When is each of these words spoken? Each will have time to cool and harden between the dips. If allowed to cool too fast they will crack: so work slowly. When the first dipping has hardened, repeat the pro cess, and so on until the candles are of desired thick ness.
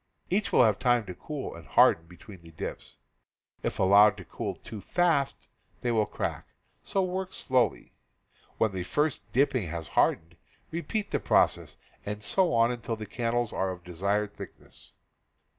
Each 0.31 0.51
will 0.51 0.63
have 0.63 0.79
time 0.79 1.05
to 1.05 1.13
cool 1.13 1.53
and 1.53 1.67
harden 1.67 2.07
between 2.07 2.41
the 2.41 2.49
dips. 2.49 2.97
If 3.61 3.77
allowed 3.77 4.17
to 4.17 4.25
cool 4.25 4.55
too 4.55 4.81
fast 4.81 5.47
they 5.81 5.91
will 5.91 6.07
crack: 6.07 6.47
so 6.81 7.03
work 7.03 7.31
slowly. 7.35 7.93
When 8.57 8.71
the 8.71 8.81
first 8.81 9.31
dipping 9.31 9.67
has 9.67 9.89
hardened, 9.89 10.37
repeat 10.71 11.11
the 11.11 11.19
pro 11.19 11.45
cess, 11.45 11.77
and 12.03 12.23
so 12.23 12.51
on 12.51 12.71
until 12.71 12.95
the 12.95 13.05
candles 13.05 13.53
are 13.53 13.69
of 13.69 13.83
desired 13.83 14.35
thick 14.35 14.59
ness. 14.59 14.93